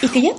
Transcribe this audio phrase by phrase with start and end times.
[0.00, 0.32] ¿Y que ya?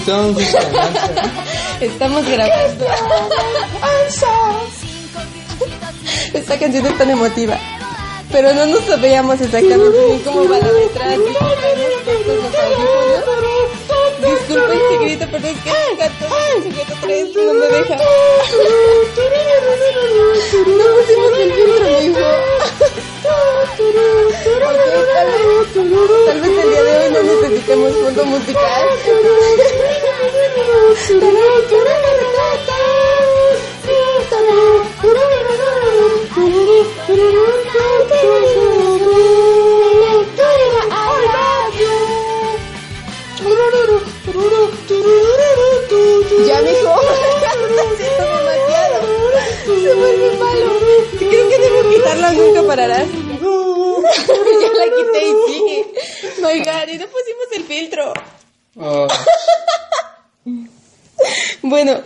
[0.00, 0.56] entonces.
[1.80, 2.86] Estamos grabando.
[6.34, 7.58] Esta canción es tan emotiva.
[8.32, 11.08] Pero no nos sabíamos exactamente bien cómo va la letra.
[14.20, 16.26] Disculpen si grito, pero es que el gato
[16.62, 17.96] sujeto 3 no me deja.
[20.66, 22.20] No pusimos el filtro, mi hijo.
[23.22, 23.78] Ok,
[25.14, 25.68] tal vez,
[26.26, 28.88] tal vez el día de hoy no necesitemos fondo musical.
[31.08, 31.79] Ya,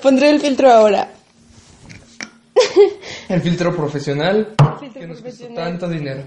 [0.05, 1.09] pondré el filtro ahora.
[3.31, 5.65] el filtro profesional Filtro que nos costó profesional.
[5.65, 6.23] tanto dinero.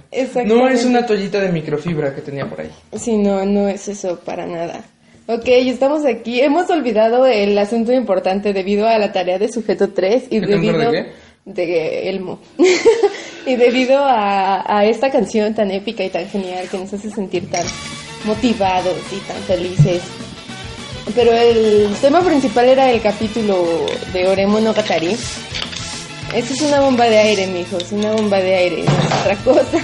[0.46, 2.72] No es una toallita de microfibra que tenía por ahí.
[2.96, 4.84] Sí, no, no es eso para nada.
[5.28, 6.42] Ok, estamos aquí.
[6.42, 10.92] Hemos olvidado el asunto importante debido a la tarea de sujeto 3 y ¿Qué debido...
[10.92, 11.12] de
[11.46, 12.40] de Elmo.
[13.46, 17.50] y debido a, a esta canción tan épica y tan genial que nos hace sentir
[17.52, 17.66] tan
[18.26, 20.02] motivados y tan felices.
[21.16, 25.16] Pero el tema principal era el capítulo de Oremo no Katari.
[26.34, 29.78] Esto es una bomba de aire, mijos, una bomba de aire, no es otra cosa.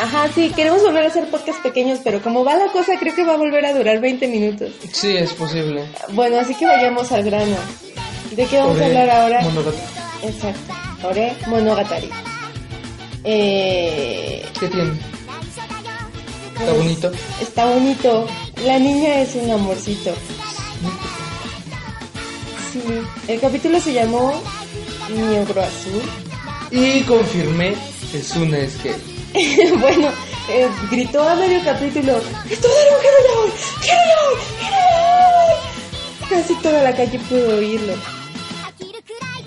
[0.00, 3.24] Ajá, sí, queremos volver a hacer podcasts pequeños, pero como va la cosa, creo que
[3.24, 4.70] va a volver a durar 20 minutos.
[4.92, 5.84] Sí, es posible.
[6.12, 7.56] Bueno, así que vayamos al grano.
[8.30, 9.40] ¿De qué vamos a hablar ahora?
[9.42, 9.78] Monogatari.
[10.22, 10.74] Exacto.
[11.02, 12.10] Ore Monogatari.
[13.24, 14.92] Eh, ¿Qué tiene?
[16.58, 17.12] Está bonito.
[17.40, 18.26] está bonito.
[18.64, 20.12] La niña es un amorcito.
[22.72, 22.80] Sí.
[23.28, 24.40] El capítulo se llamó
[25.08, 26.02] Mi ogro azul.
[26.70, 27.74] Y confirmé
[28.12, 28.94] que Suna es gay.
[29.80, 30.08] bueno,
[30.50, 32.18] eh, gritó a medio capítulo,
[32.50, 33.52] ¡Estoy de quiero llorar!
[33.80, 34.38] ¡Quiero llorar!
[34.58, 35.56] ¡Quiero llorar!
[36.28, 37.94] Casi toda la calle pudo oírlo.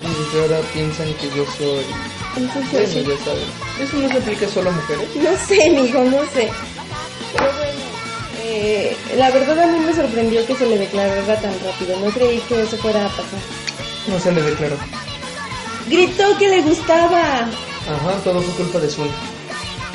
[0.02, 1.84] Y ahora piensan que yo soy...
[2.36, 3.44] Entonces, Bueno, ya saben.
[3.80, 5.08] Eso no se aplica solo a mujeres.
[5.16, 6.50] no sé, mijo, no sé.
[8.56, 11.98] Eh, la verdad a mí me sorprendió que se le declarara tan rápido.
[11.98, 13.40] No creí que eso fuera a pasar.
[14.06, 14.76] No se le declaró.
[15.88, 17.48] Gritó que le gustaba.
[17.88, 19.10] Ajá, todo fue culpa de Suna.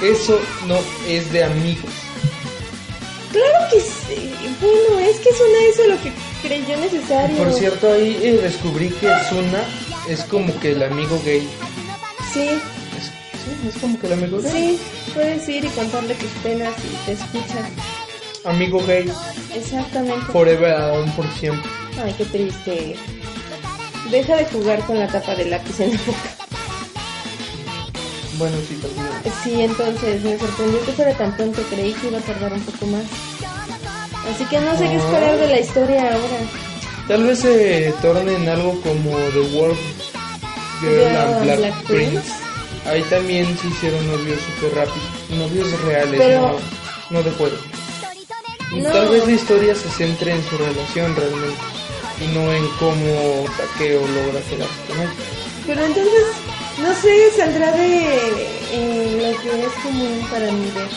[0.03, 0.78] Eso no
[1.08, 1.92] es de amigos.
[3.31, 4.34] Claro que sí.
[4.59, 6.12] Bueno, es que Suna hizo lo que
[6.42, 7.38] creyó necesario.
[7.38, 9.64] Por cierto, ahí eh, descubrí que Suna
[10.09, 11.48] es como que el amigo gay.
[12.34, 12.42] Sí,
[12.98, 14.52] Es, sí, es como que el amigo gay.
[14.52, 14.80] sí.
[15.14, 17.68] Puedes ir y contarle tus penas y te escuchan.
[18.45, 19.11] Amigo gay,
[19.53, 20.25] Exactamente.
[20.31, 21.69] forever, aún por siempre.
[22.03, 22.95] Ay, qué triste.
[24.09, 26.36] Deja de jugar con la tapa de lápiz en la boca.
[28.38, 29.33] Bueno, sí, también.
[29.44, 31.62] Sí, entonces me sorprendió que fuera tan pronto.
[31.69, 33.03] Creí que iba a tardar un poco más.
[34.33, 36.38] Así que no sé qué esperar de la historia ahora.
[37.07, 39.77] Tal vez se torne en algo como The World
[40.81, 42.12] Girl and Black, Black Prince.
[42.12, 42.31] Prince.
[42.89, 45.06] Ahí también se hicieron novios súper rápido.
[45.38, 46.57] Novios reales, Pero- no,
[47.18, 47.57] no de juego.
[48.71, 48.92] No.
[48.92, 51.57] Tal vez la historia se centre en su relación realmente.
[52.21, 55.10] Y no en cómo Takeo logra quedarse con él.
[55.66, 56.25] Pero entonces,
[56.80, 60.88] no sé, saldrá de eh, lo que es común para mí ver.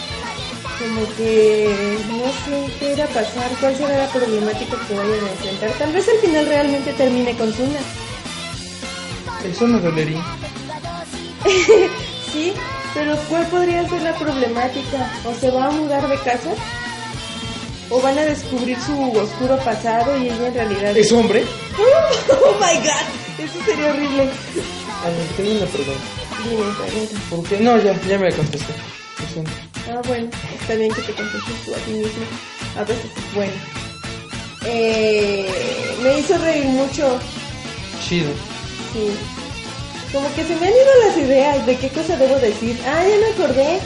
[0.78, 5.30] como que no sé qué irá a pasar, cuál será la problemática que vayan a
[5.30, 5.70] enfrentar.
[5.78, 7.80] Tal vez al final realmente termine con Suna.
[9.44, 10.24] Eso no dolería.
[12.32, 12.52] sí,
[12.94, 15.10] pero ¿cuál podría ser la problemática?
[15.24, 16.50] ¿O se va a mudar de casa?
[17.92, 20.96] ¿O van a descubrir su oscuro pasado y ella en realidad...
[20.96, 21.44] ¿Es hombre?
[22.30, 23.44] ¡Oh, my God!
[23.44, 24.30] Eso sería horrible.
[25.04, 26.00] A ver, tengo una pregunta.
[26.48, 27.20] Dime.
[27.28, 27.60] ¿Por qué?
[27.60, 28.72] No, ya, ya me contesté.
[29.20, 29.50] Lo siento.
[29.90, 32.24] Ah, bueno, está bien que te contestes tú a ti mismo.
[32.78, 33.52] A veces es bueno.
[34.64, 35.46] Eh,
[36.02, 37.18] me hizo reír mucho.
[38.08, 38.30] Chido.
[38.94, 39.10] Sí.
[40.12, 42.78] Como que se me han ido las ideas de qué cosa debo decir.
[42.86, 43.80] Ah, ya me acordé.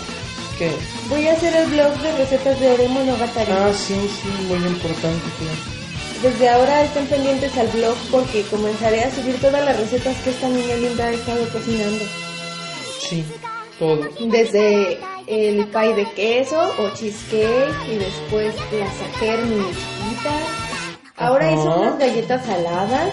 [0.58, 0.72] ¿Qué?
[1.08, 3.52] Voy a hacer el blog de recetas de Ore Monogatari.
[3.52, 5.24] Ah, sí, sí, muy importante.
[5.38, 5.76] claro.
[6.22, 10.48] Desde ahora estén pendientes al blog porque comenzaré a subir todas las recetas que esta
[10.48, 12.04] niña linda ha estado cocinando.
[12.98, 13.24] Sí,
[13.78, 14.08] todo.
[14.30, 20.42] Desde el pie de queso o cheesecake y después las ajer mini chiquitas.
[21.18, 23.12] Ahora hizo unas galletas saladas.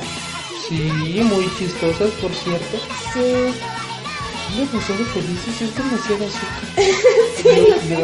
[0.67, 2.77] Sí, muy chistosas, por cierto.
[3.13, 3.72] Sí.
[4.55, 6.63] Demasiado felices, es demasiado azúcar.
[7.37, 7.49] Sí,
[7.89, 7.97] De-.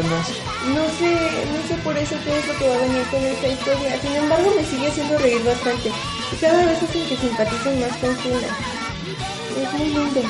[0.74, 1.12] No sé,
[1.54, 4.02] no sé por eso qué es lo que va a venir con esta historia.
[4.02, 5.90] Sin embargo, me sigue haciendo reír bastante.
[5.90, 8.50] Y cada vez hacen que simpaticen más con Suna.
[9.62, 10.22] Es muy lindo.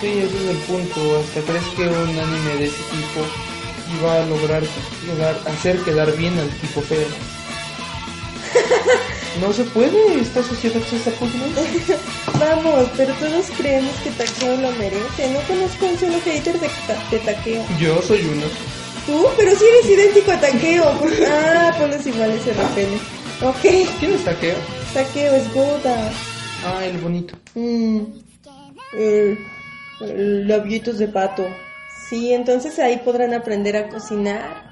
[0.00, 1.20] Sí, ese es el punto.
[1.20, 3.20] Hasta crees que un anime de ese tipo
[4.00, 4.62] iba a lograr,
[5.06, 7.06] lograr hacer quedar bien al tipo feo.
[9.40, 11.60] No se puede, esta sociedad se está pudriendo.
[12.38, 15.30] Vamos, pero todos creemos que Takeo lo merece.
[15.32, 17.62] No conozco un solo hater de, Ta- de.
[17.78, 18.46] Yo soy uno.
[19.06, 20.98] Tú, pero si eres idéntico a Takeo.
[20.98, 22.98] Por- Ah, por los iguales se repelen.
[23.42, 24.54] Ok, ¿Quién es Takeo?
[24.94, 26.10] Takeo es Goda.
[26.64, 27.34] Ah, el bonito.
[27.54, 27.98] Mm,
[30.46, 31.46] labios de pato.
[32.08, 34.63] Sí, entonces ahí podrán aprender a cocinar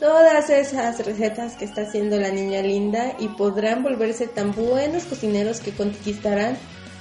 [0.00, 5.60] todas esas recetas que está haciendo la niña linda y podrán volverse tan buenos cocineros
[5.60, 6.56] que conquistarán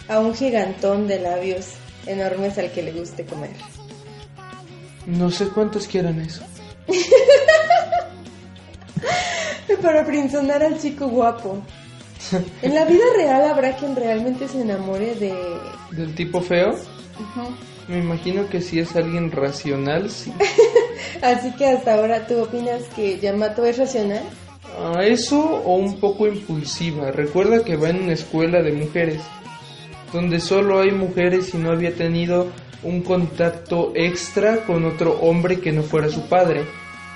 [0.08, 1.70] a un gigantón de labios
[2.06, 3.52] enormes al que le guste comer.
[5.08, 6.44] No sé cuántos quieran eso.
[9.82, 11.64] Para prinzonar al chico guapo.
[12.62, 15.34] En la vida real habrá quien realmente se enamore de...
[15.92, 16.72] ¿Del tipo feo?
[16.72, 17.56] Ujú.
[17.90, 20.32] Me imagino que si es alguien racional, sí.
[21.24, 24.22] Así que hasta ahora tú opinas que Yamato es racional.
[24.78, 27.10] Ah, eso o un poco impulsiva.
[27.10, 29.22] Recuerda que va en una escuela de mujeres,
[30.14, 32.48] donde solo hay mujeres y no había tenido
[32.84, 36.66] un contacto extra con otro hombre que no fuera su padre.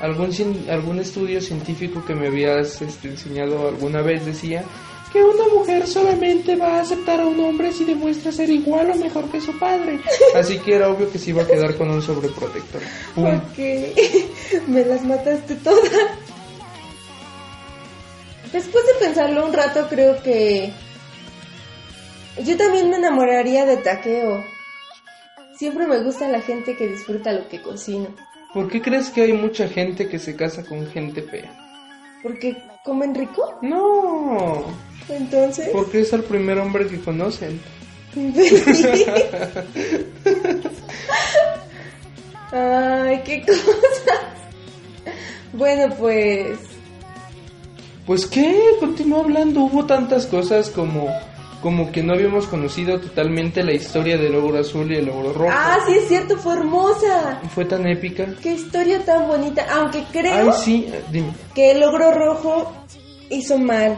[0.01, 0.31] Algún,
[0.71, 4.63] algún estudio científico que me habías este, enseñado alguna vez decía
[5.13, 8.95] que una mujer solamente va a aceptar a un hombre si demuestra ser igual o
[8.95, 9.99] mejor que su padre.
[10.35, 12.81] Así que era obvio que se iba a quedar con un sobreprotector.
[13.13, 13.27] ¡Pum!
[13.27, 13.57] Ok,
[14.67, 15.91] me las mataste todas.
[18.51, 20.73] Después de pensarlo un rato, creo que
[22.43, 24.43] yo también me enamoraría de Takeo.
[25.55, 28.07] Siempre me gusta la gente que disfruta lo que cocino.
[28.51, 31.55] ¿Por qué crees que hay mucha gente que se casa con gente fea?
[32.23, 33.59] Porque comen rico.
[33.61, 34.65] No,
[35.09, 37.59] Entonces, porque es el primer hombre que conocen.
[42.51, 44.19] ay, qué cosa.
[45.53, 46.59] Bueno, pues
[48.05, 51.09] Pues qué, continúa hablando, hubo tantas cosas como
[51.63, 55.49] como que no habíamos conocido totalmente la historia del ogro azul y el ogro rojo.
[55.49, 57.39] Ah, sí es cierto, fue hermosa.
[57.55, 58.27] Fue tan épica.
[58.43, 59.65] Qué historia tan bonita.
[59.71, 62.69] Aunque creo Ay, sí, dime, que el ogro rojo
[63.29, 63.97] hizo mal.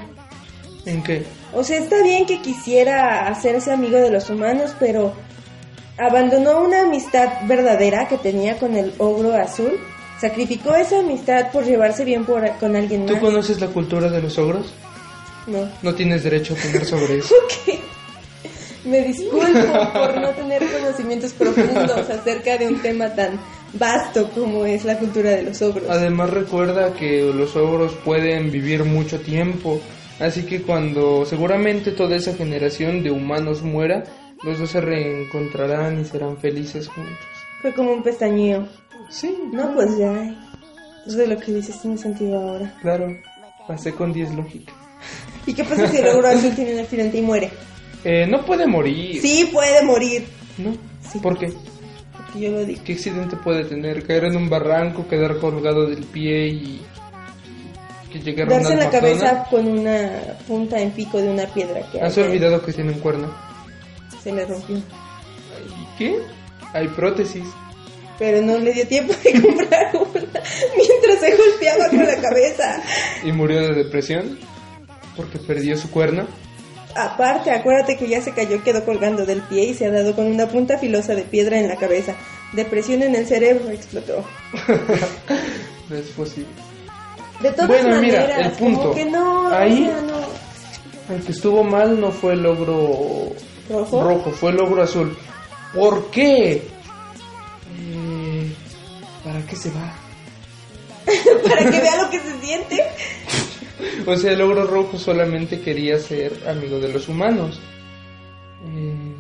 [0.85, 1.23] ¿En qué?
[1.53, 5.13] O sea, está bien que quisiera hacerse amigo de los humanos, pero
[5.97, 9.73] abandonó una amistad verdadera que tenía con el ogro azul.
[10.19, 13.21] Sacrificó esa amistad por llevarse bien por, con alguien ¿Tú más.
[13.21, 14.73] conoces la cultura de los ogros?
[15.47, 15.69] No.
[15.81, 17.33] No tienes derecho a opinar sobre eso.
[17.35, 17.79] Ok.
[18.85, 23.39] Me disculpo por no tener conocimientos profundos acerca de un tema tan
[23.73, 25.89] vasto como es la cultura de los ogros.
[25.89, 29.81] Además recuerda que los ogros pueden vivir mucho tiempo,
[30.19, 34.03] así que cuando seguramente toda esa generación de humanos muera,
[34.43, 37.13] los dos se reencontrarán y serán felices juntos.
[37.61, 38.67] Fue como un pestañeo.
[39.09, 40.35] Sí, No, pues ya.
[41.07, 42.73] Eso de lo que dices tiene sentido ahora.
[42.81, 43.07] claro,
[43.67, 44.73] pasé con 10 lógica.
[45.45, 47.51] ¿Y qué pasa si el ogro azul tiene un accidente y muere?
[48.03, 49.21] Eh, no puede morir.
[49.21, 50.25] Sí, puede morir.
[50.57, 50.75] ¿No?
[51.07, 51.19] Sí.
[51.19, 51.53] ¿Por qué?
[52.15, 52.81] Porque yo lo digo.
[52.83, 54.03] ¿Qué accidente puede tener?
[54.05, 56.81] ¿Caer en un barranco, quedar colgado del pie y
[58.19, 60.09] que llegue a Darse en la cabeza con una
[60.47, 63.33] punta en pico de una piedra que ¿Has hay- olvidado que tiene un cuerno?
[64.23, 64.77] se le rompió.
[64.77, 66.19] ¿Y qué?
[66.73, 67.43] Hay prótesis.
[68.17, 70.41] pero no le dio tiempo de comprar una
[70.77, 72.81] mientras se golpeaba con la cabeza.
[73.23, 74.39] Y murió de depresión
[75.15, 76.25] porque perdió su cuerno.
[76.95, 80.25] Aparte, acuérdate que ya se cayó quedó colgando del pie y se ha dado con
[80.27, 82.15] una punta filosa de piedra en la cabeza.
[82.53, 84.23] Depresión en el cerebro, explotó.
[85.89, 86.47] No es posible.
[87.41, 88.93] De todas Bueno, mira, el punto.
[88.93, 91.15] que no, Ahí- o sea, no.
[91.15, 93.31] El que estuvo mal no fue el logro
[93.69, 94.31] ¿Rojo?
[94.31, 95.15] fue el logro azul.
[95.73, 96.67] ¿Por qué?
[97.77, 98.55] Eh,
[99.23, 99.93] ¿Para qué se va?
[101.47, 102.83] Para que vea lo que se siente.
[104.07, 107.59] O sea, el logro rojo solamente quería ser amigo de los humanos.
[108.73, 109.15] Eh,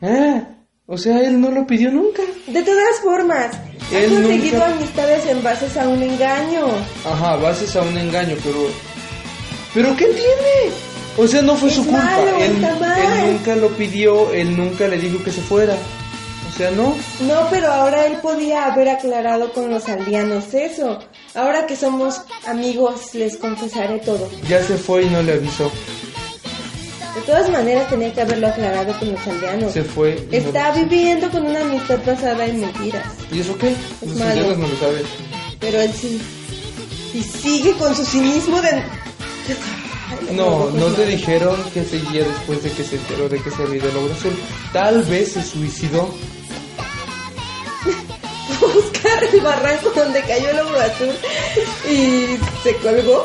[0.00, 0.42] ah,
[0.86, 2.22] o sea, él no lo pidió nunca.
[2.46, 3.54] De todas formas,
[3.92, 6.66] ha Él conseguido nunca- amistades en bases a un engaño.
[7.04, 8.58] Ajá, bases a un engaño, pero...
[9.74, 10.72] ¿Pero qué tiene?
[11.16, 11.98] O sea, no fue Es su culpa.
[12.02, 15.74] malo, él, él nunca lo pidió, él nunca le dijo que se fuera.
[15.74, 16.94] O sea, no.
[17.20, 21.00] No, pero ahora él podía haber aclarado con los aldeanos eso.
[21.34, 24.28] Ahora que somos amigos, les confesaré todo.
[24.48, 25.70] Ya se fue y no le avisó.
[27.14, 29.72] De todas maneras, tenía que haberlo aclarado con los aldeanos.
[29.72, 30.26] Se fue.
[30.30, 33.06] y Está viviendo con una amistad basada en mentiras.
[33.30, 33.74] ¿Y eso qué?
[34.04, 34.30] Los malo.
[34.30, 35.02] aldeanos no lo saben.
[35.60, 36.20] Pero él sí.
[37.14, 38.82] Y sigue con su cinismo de...
[40.32, 43.62] No, no te dije dijeron que seguía después de que se enteró de que se
[43.62, 44.36] había ido el logro azul.
[44.72, 46.08] Tal vez se suicidó.
[48.74, 51.14] buscar el barranco donde cayó el ogro azul
[51.90, 53.24] y se colgó,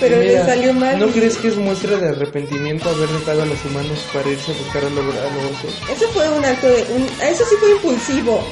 [0.00, 0.98] pero Mira, le salió mal.
[0.98, 4.58] ¿No crees que es muestra de arrepentimiento haber dejado a los humanos para irse a
[4.58, 5.70] buscar al logro, al logro azul?
[5.94, 6.82] Eso fue un acto de...
[6.94, 8.42] Un, eso sí fue impulsivo.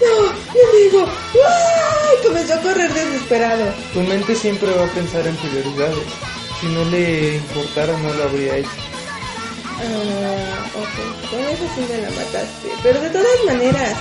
[0.00, 1.08] No, mi amigo.
[1.34, 2.26] ¡Ay!
[2.26, 3.64] Comenzó a correr desesperado.
[3.92, 6.06] Tu mente siempre va a pensar en prioridades.
[6.60, 8.70] Si no le importara, no lo habría hecho.
[9.64, 11.30] Ah, ok.
[11.30, 12.68] Con eso sí me la mataste.
[12.82, 13.96] Pero de todas maneras,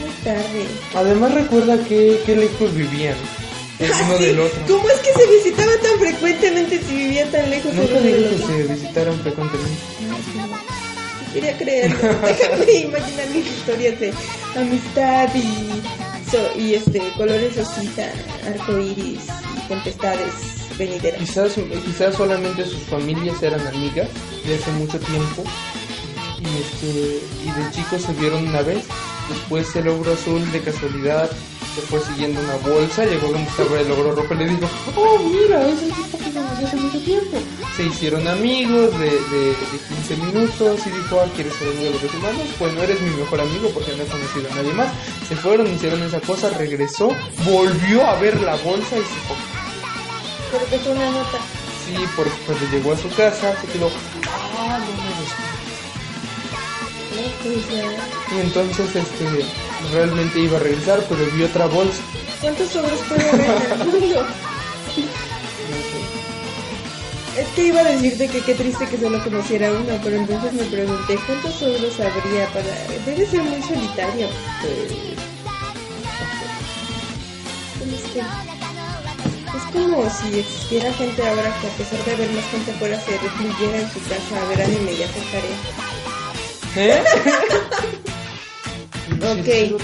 [0.00, 0.66] muy tarde.
[0.94, 3.16] Además, recuerda que, qué lejos vivían
[3.78, 4.24] el uno sí.
[4.24, 4.60] del otro.
[4.66, 8.46] ¿Cómo es que se visitaban tan frecuentemente si vivían tan lejos Nunca uno del otro?
[8.46, 9.78] se visitaron frecuentemente.
[11.32, 11.96] Quería creerlo.
[12.26, 14.12] Déjame imaginar mis historias de
[14.56, 18.10] amistad y, so- y este colores rosita,
[18.46, 19.20] arcoíris
[19.56, 20.32] y tempestades
[20.78, 21.20] venideras.
[21.20, 21.52] Quizás,
[21.84, 24.08] quizás solamente sus familias eran amigas
[24.46, 25.44] de hace mucho tiempo
[26.40, 28.84] y, este, y de chicos se vieron una vez.
[29.28, 31.30] Después el ogro azul de casualidad
[31.78, 35.18] se fue siguiendo una bolsa, llegó donde estaba el ogro rojo y le dijo, oh
[35.18, 37.38] mira, es el tipo que conocí hace mucho tiempo.
[37.76, 39.78] Se hicieron amigos de, de, de
[40.10, 42.42] 15 minutos y dijo, ah, ¿quieres ser amigo de los humanos?
[42.58, 44.92] Pues no eres mi mejor amigo porque no he conocido a nadie más.
[45.28, 47.12] Se fueron, hicieron esa cosa, regresó,
[47.44, 49.36] volvió a ver la bolsa y se fue.
[50.50, 51.38] Pero que fue una nota.
[51.86, 53.88] Sí, porque cuando llegó a su casa se quedó,
[54.58, 55.58] ah, no me.
[58.36, 59.24] Y entonces este
[59.92, 62.00] realmente iba a regresar, pero vio otra bolsa.
[62.40, 64.26] ¿Cuántos sobres puede haber en el mundo?
[67.38, 70.64] Es que iba a decirte que qué triste que solo conociera uno, pero entonces me
[70.64, 72.66] pregunté cuántos sobros habría para...
[73.06, 74.26] Debe ser muy solitario.
[74.64, 75.14] Eh,
[77.94, 78.20] es que-
[79.56, 83.12] Es como si existiera gente ahora que a pesar de haber más gente afuera se
[83.18, 85.58] recluyera en su casa a ver anime y hacer tarea.
[86.76, 87.04] ¿Eh?
[89.16, 89.80] Ok.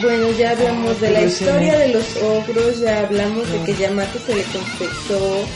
[0.00, 4.34] Bueno, ya hablamos de la historia de los ogros, ya hablamos de que Yamato se
[4.34, 5.46] le confesó.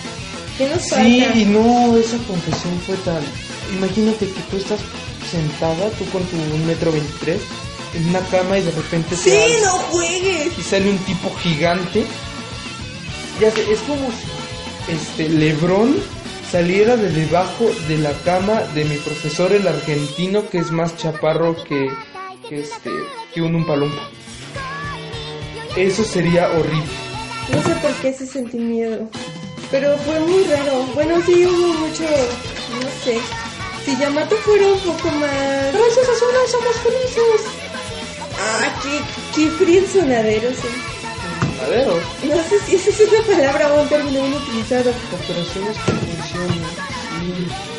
[0.56, 1.04] ¿Qué nos falta?
[1.04, 3.22] Sí, y no, esa confesión fue tal.
[3.76, 4.80] Imagínate que tú estás
[5.30, 7.42] sentada, tú con tu metro veintitrés,
[7.94, 10.58] en una cama y de repente ¡Sí, te no juegues!
[10.58, 12.04] y sale un tipo gigante.
[13.40, 15.96] Ya sé, es como si este Lebrón
[16.50, 21.54] saliera de debajo de la cama de mi profesor el argentino que es más chaparro
[21.64, 21.90] que,
[22.48, 22.90] que este
[23.34, 24.08] que un umpalumpa.
[25.76, 26.92] Eso sería horrible.
[27.52, 29.08] No sé por qué se sentí miedo.
[29.70, 30.82] Pero fue muy raro.
[30.94, 32.02] Bueno, sí hubo mucho.
[32.04, 33.18] No sé.
[33.84, 35.72] Si Yamato fuera un poco más.
[35.72, 37.46] Gracias a Zona somos felices.
[38.40, 39.00] Ah, qué,
[39.44, 40.68] qué frienzonadero, sí.
[41.60, 44.90] Madero, No sé si esa es una palabra o un término bien utilizado.
[45.12, 46.58] operaciones que funcionan.
[46.58, 47.77] Sí.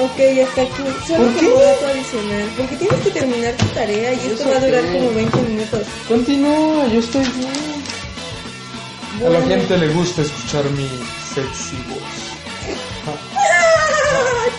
[0.00, 0.82] Ok, hasta aquí.
[1.06, 1.46] Solo ¿Por qué?
[1.46, 2.48] como dato adicional.
[2.56, 5.86] Porque tienes que terminar tu tarea y esto va a durar como 20 minutos.
[6.06, 7.52] Continúa, yo estoy bien.
[9.18, 9.46] A la Bueno.
[9.48, 10.88] gente le gusta escuchar mi
[11.34, 11.98] sexy voz.
[13.08, 13.16] ¡Ah!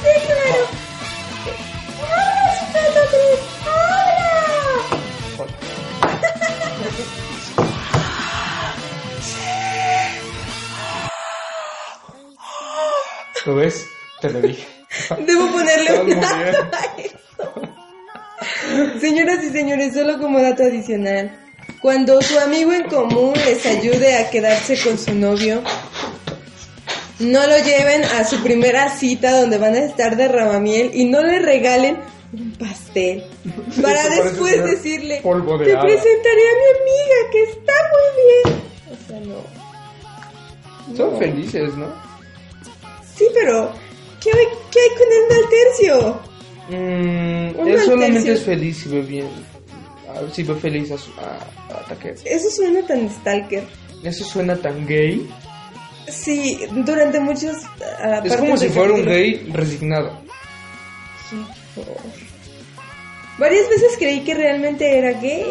[0.04, 0.68] ¡Sí, claro!
[2.02, 3.40] ¡Hola, Superdotres!
[3.66, 5.50] ¡Hola!
[13.46, 13.88] ¿Lo ves?
[14.22, 14.68] Te lo dije.
[15.26, 17.20] Debo ponerle un eso.
[19.00, 21.32] Señoras y señores, solo como dato adicional,
[21.82, 25.62] cuando su amigo en común les ayude a quedarse con su novio,
[27.20, 31.22] no lo lleven a su primera cita donde van a estar de ramamiel y no
[31.22, 32.00] le regalen
[32.32, 33.24] un pastel
[33.82, 35.82] para después decirle polvo de te hada".
[35.82, 38.62] presentaré a mi amiga que está muy bien.
[38.92, 40.96] O sea, no.
[40.96, 41.88] Son felices, ¿no?
[43.16, 43.74] Sí, pero
[44.22, 46.20] ¿qué hay, qué hay con el mal tercio?
[46.70, 49.28] Mm, él solamente es feliz si ve bien.
[50.34, 51.38] Si ve feliz a, su, a,
[51.74, 51.96] a.
[52.26, 53.64] Eso suena tan stalker.
[54.04, 55.30] Eso suena tan gay.
[56.08, 57.56] Sí, durante muchos...
[58.02, 60.20] ah, Es como si fuera un gay resignado.
[61.30, 61.36] Sí,
[61.76, 62.02] por favor.
[63.38, 65.46] Varias veces creí que realmente era gay.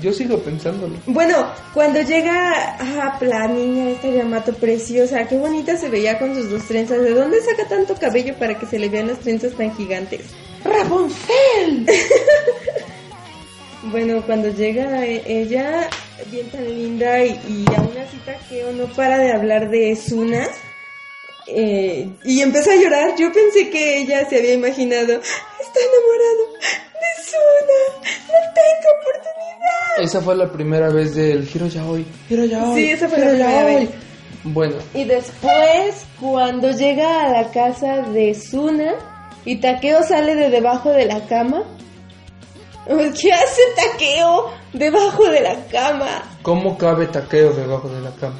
[0.00, 0.94] Yo sigo pensándolo.
[1.06, 6.50] Bueno, cuando llega ah, la niña esta Yamato preciosa, qué bonita se veía con sus
[6.50, 7.00] dos trenzas.
[7.00, 10.22] ¿De dónde saca tanto cabello para que se le vean las trenzas tan gigantes?
[10.64, 11.86] ¡Rapunzel!
[13.90, 15.90] Bueno, cuando llega e- ella,
[16.30, 20.48] bien tan linda, y, y aún así Takeo no para de hablar de Suna.
[21.46, 23.14] Eh, y empezó a llorar.
[23.16, 29.98] Yo pensé que ella se había imaginado, está enamorado de Suna, no tengo oportunidad.
[29.98, 32.04] Esa fue la primera vez del Hiro Yaoi.
[32.28, 32.74] Hiro Yaoi.
[32.74, 33.90] Sí, esa fue la primera vez.
[34.44, 38.94] Bueno, Y después, cuando llega a la casa de Suna
[39.46, 41.62] y Takeo sale de debajo de la cama.
[42.86, 46.22] ¿Qué hace Takeo debajo de la cama?
[46.42, 48.38] ¿cómo cabe Taqueo debajo de la cama?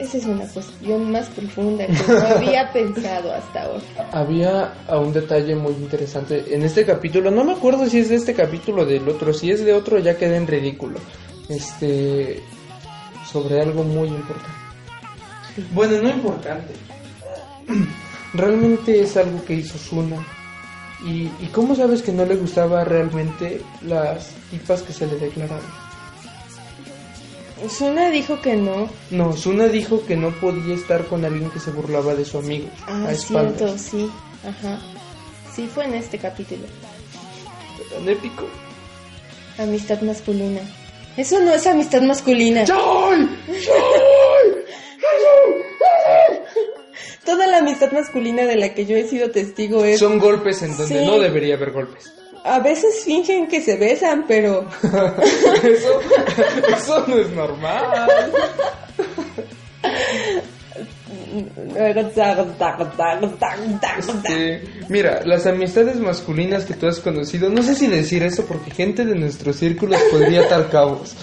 [0.00, 3.82] Esa es una cuestión más profunda que no había pensado hasta ahora.
[4.12, 7.30] Había a un detalle muy interesante en este capítulo.
[7.30, 9.34] No me acuerdo si es de este capítulo o del otro.
[9.34, 10.98] Si es de otro, ya quedé en ridículo.
[11.50, 12.42] Este.
[13.30, 14.48] Sobre algo muy importante.
[15.72, 16.72] Bueno, no importante.
[18.32, 20.16] Realmente es algo que hizo Suna.
[21.04, 25.89] ¿Y, ¿Y cómo sabes que no le gustaba realmente las tipas que se le declararon?
[27.68, 28.88] Suna dijo que no.
[29.10, 32.68] No, Suna dijo que no podía estar con alguien que se burlaba de su amigo.
[32.86, 33.56] Ah, a espaldas.
[33.58, 34.10] cierto, sí.
[34.46, 34.78] Ajá.
[35.54, 36.62] Sí, fue en este capítulo.
[37.94, 38.46] Tan épico.
[39.58, 40.60] Amistad masculina.
[41.16, 42.64] Eso no es amistad masculina.
[42.64, 43.28] ¡Joy!
[47.24, 49.98] Toda la amistad masculina de la que yo he sido testigo es...
[49.98, 51.06] Son golpes en donde Sí.
[51.06, 52.12] no debería haber golpes.
[52.44, 54.66] A veces fingen que se besan, pero...
[55.62, 56.00] Eso,
[56.74, 58.08] eso no es normal.
[63.98, 68.70] Este, mira, las amistades masculinas que tú has conocido, no sé si decir eso porque
[68.70, 71.14] gente de nuestros círculos podría atar cabos.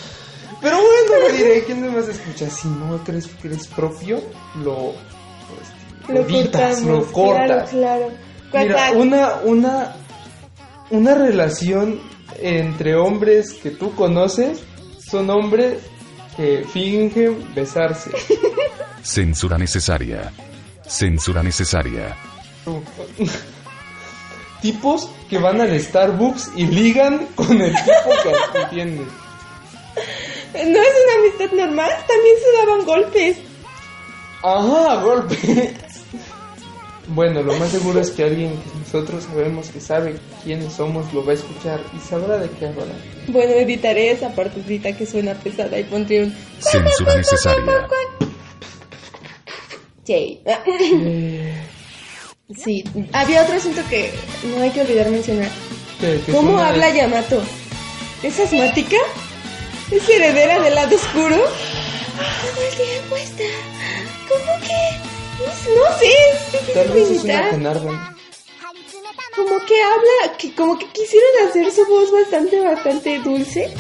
[0.62, 2.50] Pero bueno, lo diré, ¿quién más escucha?
[2.50, 4.22] Si no crees que eres propio,
[4.64, 4.94] lo,
[5.62, 7.06] este, Lo editas, cortamos.
[7.06, 7.70] lo cortas.
[7.70, 8.12] Claro,
[8.50, 8.68] claro.
[8.68, 9.96] Mira, una, una,
[10.90, 12.00] una relación
[12.40, 14.62] entre hombres que tú conoces
[15.00, 15.80] son hombres
[16.36, 18.12] que fingen besarse.
[19.02, 20.32] Censura necesaria.
[20.86, 22.16] Censura necesaria.
[24.62, 28.10] Tipos que van al Starbucks y ligan con el tipo
[28.52, 29.08] que entiendes.
[30.54, 33.38] No es una amistad normal, también se daban golpes.
[34.44, 35.76] Ajá, golpe.
[37.10, 41.24] Bueno, lo más seguro es que alguien que nosotros sabemos que sabe quiénes somos lo
[41.26, 42.88] va a escuchar y sabrá de qué hablar.
[43.28, 46.36] Bueno, editaré esa partecita que suena pesada y pondré un...
[46.60, 47.88] Censura necesaria.
[50.06, 50.42] Jay.
[52.64, 54.12] Sí, había otro asunto que
[54.56, 55.50] no hay que olvidar mencionar.
[56.32, 57.42] ¿Cómo suena- habla Yamato?
[58.24, 58.98] ¿Es asmática?
[59.92, 61.36] ¿Es heredera del lado oscuro?
[61.38, 63.44] Todo el tiempo está...
[64.30, 65.07] ¿Cómo que...?
[65.40, 67.50] No, no sé, es Tal vez es una.
[69.36, 73.72] Como que habla, que como que quisieron hacer su voz bastante, bastante dulce.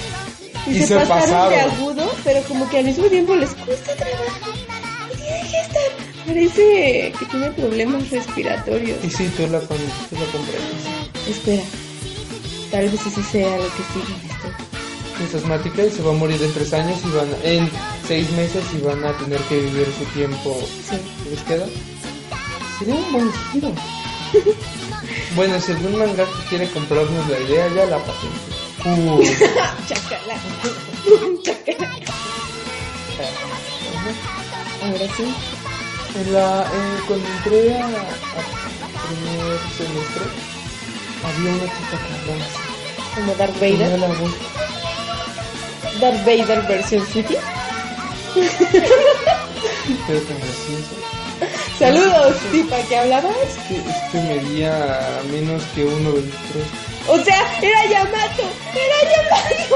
[0.67, 3.95] Y, Y se, se pasaron de agudo, pero como que al mismo tiempo les cuesta
[3.95, 4.51] trabajo.
[5.17, 6.27] Y.
[6.27, 9.03] Parece que tiene problemas respiratorios.
[9.03, 11.27] Y sí, tú la, tú la comprendes.
[11.27, 11.63] Espera,
[12.69, 15.25] tal vez ese sea lo que sigue esto.
[15.25, 17.71] Es asmática y se va a morir en tres años y van a- en
[18.07, 20.57] seis meses y van a tener que vivir su tiempo.
[20.89, 20.97] Sí.
[21.23, 21.65] ¿Qué les queda?
[22.79, 23.71] Sería un buen giro.
[25.35, 28.57] bueno, si algún manga quiere comprarnos la idea, ya la patente.
[28.85, 29.23] Uh,
[29.87, 30.35] Chacala.
[31.43, 31.89] Chacala.
[34.83, 35.33] Ahora sí.
[36.15, 37.89] en la, eh, cuando entré a, a
[39.07, 40.25] primer semestre,
[41.25, 43.19] había una chica que.
[43.19, 43.99] Como Darth Vader.
[45.99, 47.35] Darth Vader versión City.
[50.07, 50.95] Pero tan graciosa.
[51.77, 53.35] Saludos, ¿sí, para qué hablabas?
[53.47, 54.99] Este, este medía
[55.31, 56.27] menos que 1.23.
[57.07, 59.75] O sea, era Yamato, era Yamato.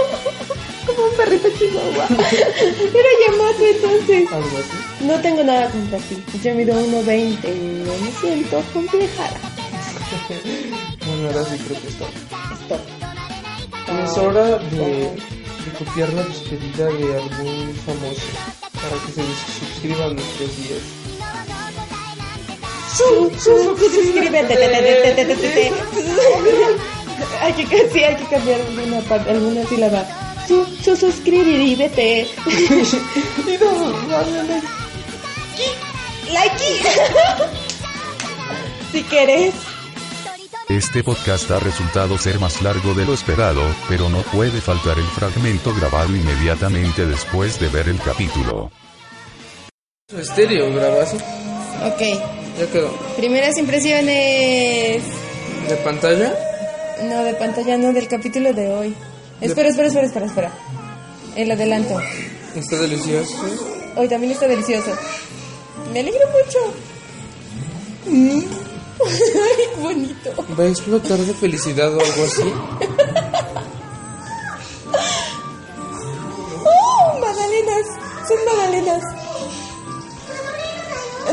[0.86, 2.08] Como un perrito chihuahua.
[2.10, 4.32] Era Yamato entonces.
[4.32, 5.06] Algo así.
[5.06, 6.24] No tengo nada contra ti.
[6.44, 9.40] Yo mido 1.20 y no me siento complejada.
[11.06, 12.06] Bueno, ahora sí creo que está.
[12.62, 13.02] Stop.
[14.04, 15.12] Es hora de,
[15.72, 18.22] copiar la despedida de algún famoso
[18.74, 19.24] para que se
[19.60, 20.82] suscriba a nuestros días.
[22.98, 24.44] Su- su- Suscríbete.
[24.48, 25.72] te, te, te, te, te, te, te.
[27.42, 30.06] Hay que, sí, hay que cambiar alguna, parte, alguna sílaba.
[30.48, 32.28] Su, su suscríbete.
[33.48, 34.68] Y no, dale like.
[36.32, 36.64] Like.
[38.92, 39.54] si querés.
[40.78, 45.04] Este podcast ha resultado ser más largo de lo esperado, pero no puede faltar el
[45.04, 48.72] fragmento grabado inmediatamente después de ver el capítulo.
[50.08, 51.18] Estéreo, grabazo.
[51.18, 52.02] Ok.
[52.58, 52.90] Ya quedó.
[53.18, 55.04] Primeras impresiones.
[55.68, 56.34] ¿De pantalla?
[57.04, 58.96] No, de pantalla no, del capítulo de hoy.
[59.42, 60.52] Espera, espera, espera, espera, espera.
[61.36, 62.00] El adelanto.
[62.56, 63.36] Está delicioso.
[63.98, 64.98] Hoy también está delicioso.
[65.92, 66.91] Me alegro mucho.
[70.24, 72.44] ¿Va a explotar de felicidad o algo así?
[76.64, 77.20] ¡Oh!
[77.20, 77.88] Magdalenas.
[78.28, 79.04] Son magdalenas.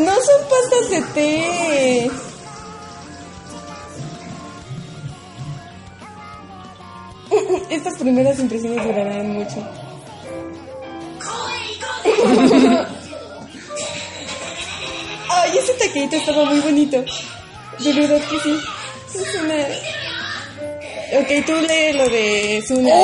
[0.00, 2.10] No son pastas de té.
[7.70, 9.58] Estas primeras impresiones durarán mucho.
[15.30, 17.04] Ay, ese taquito estaba muy bonito.
[17.78, 18.58] De verdad que sí.
[19.14, 19.66] Es una...
[21.20, 22.94] Ok, tú lee lo de Suna.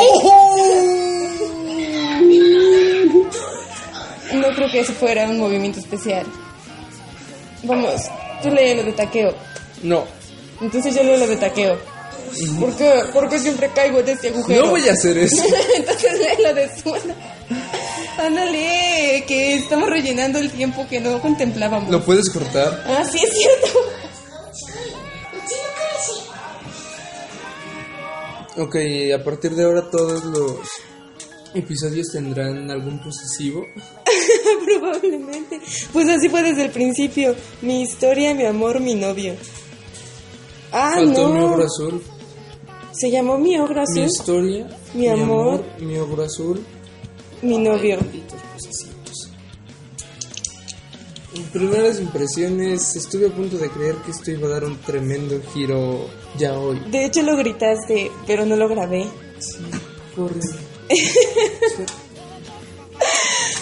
[4.35, 6.27] No creo que eso fuera un movimiento especial.
[7.63, 8.03] Vamos,
[8.43, 9.35] tú lee lo de taqueo.
[9.83, 10.05] No.
[10.61, 11.79] Entonces yo leo lo de taqueo.
[12.59, 12.93] ¿Por qué?
[13.13, 14.65] Porque siempre caigo en este agujero.
[14.65, 15.43] No voy a hacer eso.
[15.77, 17.15] Entonces lee lo de Suna.
[18.19, 21.91] Ándale, que estamos rellenando el tiempo que no contemplábamos.
[21.91, 22.85] ¿Lo puedes cortar?
[22.87, 23.94] Ah, sí es cierto.
[28.57, 28.77] Ok,
[29.19, 30.59] a partir de ahora todos los
[31.55, 33.65] episodios tendrán algún posesivo.
[34.65, 35.61] Probablemente.
[35.93, 37.35] Pues así fue desde el principio.
[37.63, 39.35] Mi historia, mi amor, mi novio.
[40.73, 41.35] Ah, Faltó no.
[41.35, 42.03] mi ogro azul.
[42.93, 44.69] Se llamó mi ogro Mi azul, historia.
[44.95, 45.65] Mi amor.
[45.81, 46.65] Mi ogro azul.
[47.43, 47.99] mi novio.
[51.53, 56.07] Primeras impresiones, estuve a punto de creer que esto iba a dar un tremendo giro
[56.39, 56.81] ya hoy.
[56.91, 59.07] De hecho lo gritaste, pero no lo grabé.
[59.39, 59.59] Sí,
[60.15, 60.41] corre.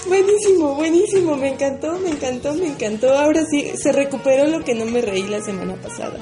[0.06, 3.16] Buenísimo, buenísimo, me encantó, me encantó, me encantó.
[3.16, 6.18] Ahora sí, se recuperó lo que no me reí la semana pasada.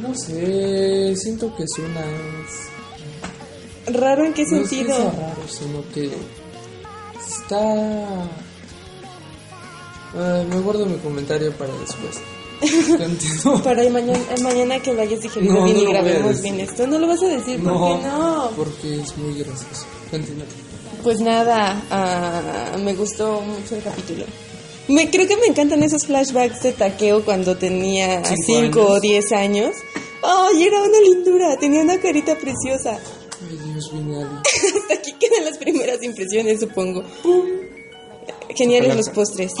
[0.00, 3.94] No sé, siento que suena es...
[3.96, 4.96] ¿Raro en qué No es que sentido?
[4.96, 6.10] sea raro, sino que
[7.26, 8.24] está...
[10.18, 12.18] Ah, me guardo mi comentario para después.
[13.64, 16.86] Para mañana, mañana que vayas digeriendo No, bien no y grabemos bien esto.
[16.86, 18.50] No lo vas a decir, ¿por qué no?
[18.56, 19.86] porque es muy gracioso.
[20.10, 20.46] Continúa.
[21.02, 24.24] Pues nada, ah, me gustó mucho el capítulo.
[24.88, 29.02] Me, creo que me encantan esos flashbacks de taqueo cuando tenía Cinco 5 o años.
[29.02, 29.74] 10 años.
[30.22, 31.56] ¡Ay, era una lindura!
[31.58, 32.98] Tenía una carita preciosa.
[33.48, 34.12] Ay, Dios, Ali.
[34.80, 37.04] Hasta aquí quedan las primeras impresiones, supongo.
[38.54, 39.52] Geniales los postres.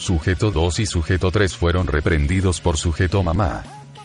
[0.00, 3.62] Sujeto 2 y sujeto 3 fueron reprendidos por sujeto mamá.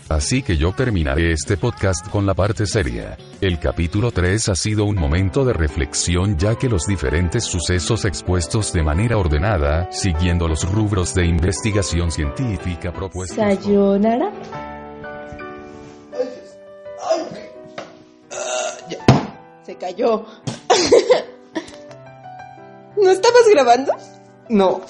[0.09, 3.17] Así que yo terminaré este podcast con la parte seria.
[3.39, 8.73] El capítulo 3 ha sido un momento de reflexión ya que los diferentes sucesos expuestos
[8.73, 13.37] de manera ordenada, siguiendo los rubros de investigación científica propuestos.
[13.37, 14.31] Sayonara.
[19.63, 20.25] Se cayó.
[23.01, 23.93] ¿No estabas grabando?
[24.49, 24.81] No.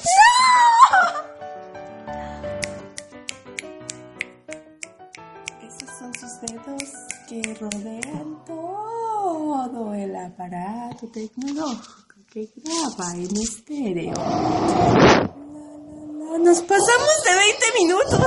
[5.62, 6.84] Esos son sus dedos
[7.30, 14.14] que rodean todo el aparato tecnológico que graba en estéreo.
[14.14, 15.38] La, la,
[16.32, 18.22] la, Nos pasamos de 20 minutos.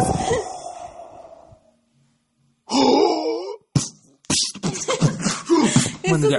[6.09, 6.39] Bueno, ya.